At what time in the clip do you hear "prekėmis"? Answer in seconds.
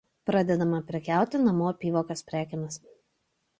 2.33-2.83